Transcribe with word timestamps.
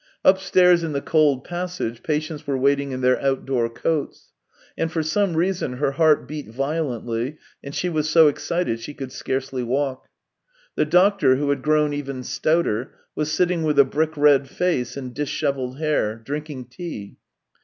Upstairs 0.25 0.83
in 0.83 0.93
the 0.93 0.99
cold 0.99 1.43
passage 1.43 2.01
patients 2.01 2.47
were 2.47 2.57
waiting 2.57 2.91
in 2.91 3.01
their 3.01 3.21
outdoor 3.21 3.69
coats. 3.69 4.31
And 4.75 4.91
for 4.91 5.03
some 5.03 5.35
reason 5.37 5.73
her 5.73 5.91
heart 5.91 6.27
beat 6.27 6.49
violently, 6.49 7.37
and 7.63 7.75
she 7.75 7.87
was 7.87 8.09
so 8.09 8.27
excited 8.27 8.79
she 8.79 8.95
could 8.95 9.11
scarcely 9.11 9.61
walk. 9.61 10.07
The 10.73 10.85
doctor, 10.85 11.35
who 11.35 11.51
had 11.51 11.61
grown 11.61 11.93
even 11.93 12.23
stouter, 12.23 12.95
was 13.13 13.31
sitting 13.31 13.61
with 13.61 13.77
a 13.77 13.85
brick 13.85 14.17
red 14.17 14.49
face 14.49 14.97
and 14.97 15.13
dishevelled 15.13 15.77
hair, 15.77 16.15
drinking 16.15 16.69
tea. 16.71 17.17